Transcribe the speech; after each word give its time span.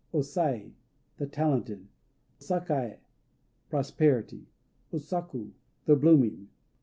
O 0.11 0.21
Sai 0.23 0.71
"The 1.17 1.27
Talented." 1.27 1.87
Sakaë 2.39 2.97
"Prosperity." 3.69 4.47
O 4.91 4.97
Saku 4.97 5.51
"The 5.85 5.95
Blooming." 5.95 6.47